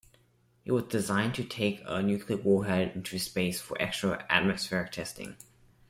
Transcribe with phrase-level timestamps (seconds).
[0.65, 5.37] It was designed to take a nuclear warhead into space for extra-atmospheric testing.